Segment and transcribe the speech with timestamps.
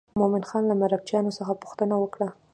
[0.19, 2.27] مومن خان له مرکچیانو څخه پوښتنه وکړه.